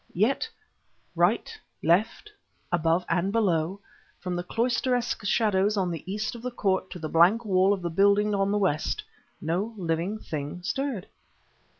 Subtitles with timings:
[0.15, 0.49] Yet,
[1.15, 2.31] right, left,
[2.71, 3.81] above and below,
[4.19, 7.83] from the cloisteresque shadows on the east of the court to the blank wall of
[7.83, 9.03] the building on the west,
[9.39, 11.05] no living thing stirred.